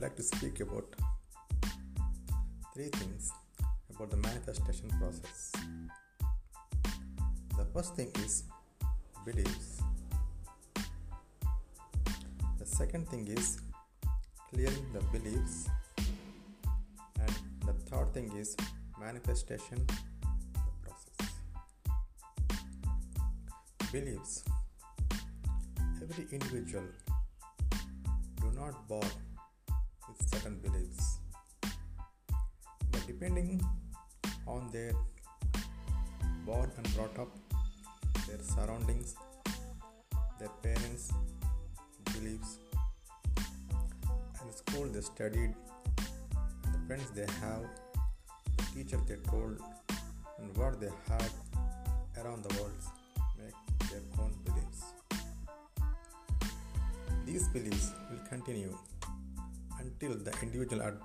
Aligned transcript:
like 0.00 0.16
to 0.16 0.22
speak 0.22 0.60
about 0.60 0.86
three 2.74 2.88
things 2.88 3.30
about 3.94 4.10
the 4.10 4.16
manifestation 4.16 4.88
process. 4.98 5.52
The 7.56 7.64
first 7.72 7.94
thing 7.94 8.10
is 8.24 8.44
beliefs. 9.24 9.82
The 12.58 12.66
second 12.66 13.08
thing 13.08 13.28
is 13.28 13.60
clearing 14.52 14.86
the 14.92 15.00
beliefs. 15.16 15.68
And 17.20 17.34
the 17.66 17.74
third 17.90 18.12
thing 18.12 18.32
is 18.36 18.56
manifestation 18.98 19.86
process. 20.82 21.30
Beliefs. 23.92 24.44
Every 26.02 26.26
individual 26.32 26.84
do 28.40 28.50
not 28.56 28.88
born 28.88 29.10
certain 30.20 30.56
beliefs. 30.58 31.18
But 32.90 33.06
depending 33.06 33.62
on 34.46 34.70
their 34.72 34.92
born 36.46 36.70
and 36.76 36.94
brought 36.94 37.18
up, 37.18 37.28
their 38.26 38.38
surroundings, 38.38 39.16
their 40.38 40.50
parents' 40.62 41.12
beliefs, 42.12 42.58
and 44.40 44.50
the 44.50 44.56
school 44.56 44.86
they 44.88 45.00
studied, 45.00 45.54
the 45.96 46.80
friends 46.86 47.10
they 47.10 47.26
have, 47.40 47.64
the 48.56 48.64
teacher 48.74 49.00
they 49.08 49.16
told, 49.30 49.58
and 50.38 50.56
what 50.56 50.80
they 50.80 50.90
had 51.08 51.30
around 52.22 52.42
the 52.44 52.54
world 52.60 52.82
make 53.38 53.90
their 53.90 54.02
own 54.18 54.32
beliefs. 54.44 54.84
These 57.26 57.48
beliefs 57.48 57.92
will 58.10 58.24
continue 58.28 58.76
until 59.94 60.16
the 60.26 60.32
individual 60.42 60.82
ad- 60.82 61.02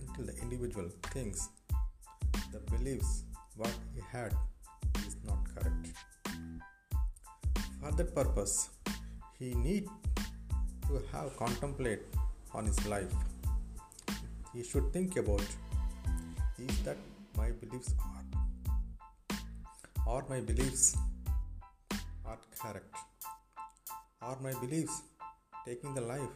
until 0.00 0.26
the 0.30 0.36
individual 0.42 0.88
thinks 1.12 1.48
the 2.52 2.60
beliefs 2.72 3.24
what 3.56 3.74
he 3.94 4.02
had 4.12 4.32
is 5.06 5.16
not 5.28 5.38
correct. 5.54 5.86
For 7.80 7.92
that 7.92 8.14
purpose, 8.14 8.54
he 9.38 9.54
need 9.54 9.88
to 10.88 11.00
have 11.12 11.36
contemplate 11.36 12.02
on 12.52 12.66
his 12.66 12.86
life. 12.86 13.14
He 14.52 14.62
should 14.62 14.92
think 14.92 15.16
about 15.16 15.46
is 16.58 16.78
that 16.84 16.98
my 17.36 17.50
beliefs 17.62 17.94
are 18.10 18.24
or 20.06 20.24
my 20.28 20.40
beliefs 20.40 20.96
are 22.26 22.38
correct 22.62 22.94
are 24.20 24.38
my 24.46 24.52
beliefs 24.60 25.02
taking 25.66 25.94
the 25.94 26.00
life 26.00 26.34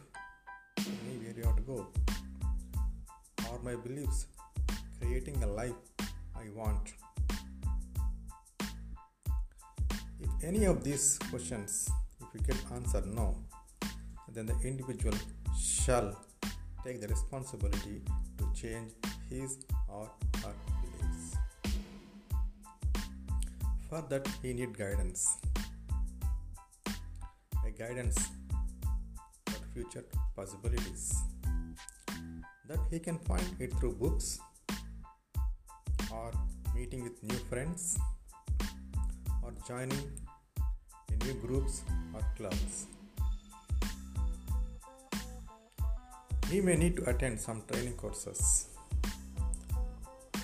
are 1.77 3.59
my 3.63 3.75
beliefs 3.75 4.25
creating 4.99 5.39
the 5.39 5.47
life 5.47 5.75
I 6.35 6.49
want 6.55 6.93
if 10.19 10.29
any 10.43 10.65
of 10.65 10.83
these 10.83 11.19
questions 11.29 11.89
if 12.21 12.27
you 12.33 12.41
get 12.47 12.57
answer 12.71 13.03
no 13.05 13.35
then 14.33 14.45
the 14.45 14.55
individual 14.63 15.17
shall 15.59 16.15
take 16.83 17.01
the 17.01 17.07
responsibility 17.07 18.01
to 18.37 18.45
change 18.59 18.91
his 19.29 19.57
or 19.87 20.09
her 20.43 20.53
beliefs. 20.81 21.35
For 23.89 24.01
that, 24.09 24.27
he 24.41 24.53
need 24.53 24.77
guidance. 24.77 25.37
A 27.65 27.71
guidance 27.71 28.29
for 29.45 29.59
future 29.73 30.05
possibilities. 30.35 31.15
That 32.69 32.81
he 32.91 32.99
can 32.99 33.17
find 33.17 33.55
it 33.59 33.73
through 33.79 33.95
books 33.95 34.39
or 36.11 36.31
meeting 36.75 37.03
with 37.03 37.23
new 37.23 37.39
friends 37.49 37.97
or 39.41 39.51
joining 39.67 40.03
in 41.11 41.17
new 41.25 41.33
groups 41.45 41.81
or 42.13 42.21
clubs. 42.37 42.85
He 46.51 46.61
may 46.61 46.75
need 46.75 46.95
to 46.97 47.09
attend 47.09 47.41
some 47.41 47.63
training 47.71 47.93
courses 47.93 48.67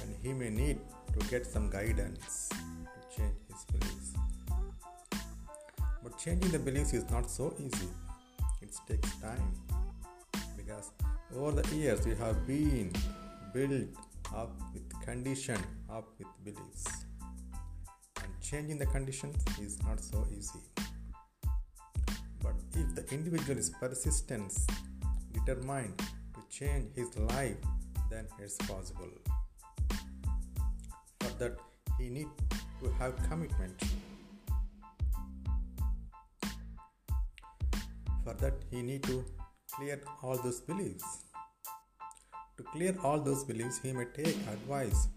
and 0.01 0.15
he 0.23 0.33
may 0.33 0.49
need 0.49 0.79
to 1.13 1.27
get 1.27 1.45
some 1.45 1.69
guidance 1.69 2.49
to 2.49 3.15
change 3.15 3.37
his 3.53 3.65
beliefs. 3.65 4.13
But 6.03 6.17
changing 6.17 6.51
the 6.51 6.57
beliefs 6.57 6.91
is 6.93 7.07
not 7.11 7.29
so 7.29 7.53
easy, 7.59 7.89
it 8.63 8.75
takes 8.87 9.15
time 9.17 9.74
over 11.37 11.61
the 11.61 11.75
years 11.75 12.05
we 12.05 12.15
have 12.15 12.45
been 12.47 12.91
built 13.53 13.89
up 14.35 14.51
with 14.73 14.87
condition 15.01 15.59
up 15.89 16.07
with 16.17 16.27
beliefs 16.43 17.05
and 18.23 18.31
changing 18.41 18.77
the 18.77 18.85
conditions 18.85 19.43
is 19.61 19.81
not 19.83 19.99
so 19.99 20.25
easy 20.35 20.59
but 22.41 22.55
if 22.73 22.95
the 22.95 23.05
individual 23.13 23.57
is 23.57 23.69
persistent 23.69 24.53
determined 25.33 25.97
to 25.97 26.41
change 26.49 26.95
his 26.95 27.17
life, 27.17 27.57
then 28.09 28.27
it's 28.39 28.57
possible. 28.57 29.09
For 31.19 31.31
that, 31.39 31.57
he 31.97 32.09
need 32.09 32.27
to 32.81 32.89
have 32.99 33.15
commitment. 33.29 33.81
For 38.23 38.33
that, 38.33 38.53
he 38.71 38.81
need 38.81 39.03
to 39.03 39.25
clear 39.71 39.99
all 40.23 40.37
those 40.37 40.61
beliefs. 40.61 41.24
To 42.57 42.63
clear 42.63 42.95
all 43.03 43.19
those 43.19 43.43
beliefs, 43.43 43.79
he 43.83 43.91
may 43.91 44.05
take 44.05 44.37
advice 44.47 45.07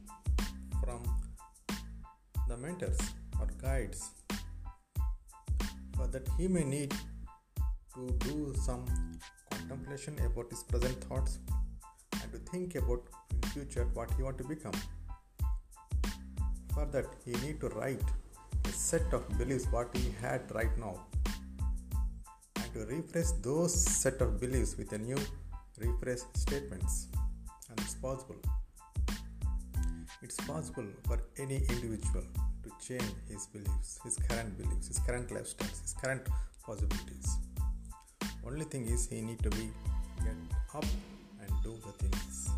from 0.83 1.03
the 2.49 2.57
mentors 2.57 2.99
or 3.41 3.49
guides. 3.63 4.11
For 5.97 6.07
that, 6.09 6.29
he 6.37 6.49
may 6.49 6.65
need 6.65 6.95
to 7.95 8.11
do 8.21 8.55
some 8.65 8.85
contemplation 9.51 10.19
about 10.25 10.51
his 10.51 10.63
present 10.63 11.03
thoughts 11.05 11.39
and 12.23 12.33
to 12.33 12.39
think 12.51 12.75
about 12.75 13.03
in 13.31 13.51
future 13.51 13.87
what 13.95 14.11
he 14.17 14.23
want 14.23 14.39
to 14.39 14.45
become 14.45 14.73
for 16.79 16.87
that 16.87 17.07
he 17.25 17.33
need 17.45 17.61
to 17.61 17.69
write 17.71 18.11
a 18.65 18.73
set 18.73 19.13
of 19.19 19.23
beliefs 19.39 19.67
what 19.77 19.97
he 19.97 20.13
had 20.23 20.43
right 20.59 20.77
now 20.79 20.95
and 22.57 22.73
to 22.73 22.85
refresh 22.95 23.33
those 23.49 23.75
set 24.03 24.21
of 24.27 24.41
beliefs 24.41 24.77
with 24.79 24.93
a 24.93 24.99
new 24.99 25.19
refresh 25.85 26.21
statements 26.35 27.09
possible. 28.01 28.37
It's 30.23 30.37
possible 30.37 30.87
for 31.07 31.19
any 31.39 31.57
individual 31.57 32.25
to 32.65 32.71
change 32.87 33.11
his 33.29 33.47
beliefs 33.47 34.01
his 34.05 34.17
current 34.29 34.57
beliefs 34.59 34.89
his 34.89 34.99
current 35.01 35.29
lifestyles 35.29 35.81
his 35.83 35.95
current 36.03 36.23
possibilities. 36.65 37.39
Only 38.47 38.65
thing 38.65 38.87
is 38.87 39.09
he 39.09 39.21
need 39.21 39.43
to 39.43 39.51
be 39.51 39.71
get 40.25 40.37
up 40.75 40.85
and 41.41 41.51
do 41.63 41.75
the 41.87 41.93
things 42.03 42.49